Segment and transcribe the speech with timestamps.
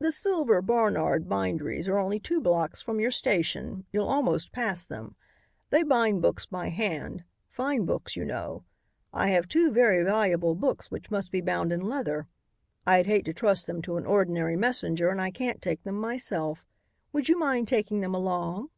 [0.00, 3.86] "The Silver Barnard binderies are only two blocks from your station.
[3.92, 5.14] You'll almost pass them.
[5.70, 8.64] They bind books by hand; fine books, you know.
[9.12, 12.26] I have two very valuable books which must be bound in leather.
[12.88, 16.64] I'd hate to trust them to an ordinary messenger and I can't take them myself.
[17.12, 18.70] Would you mind taking them along?"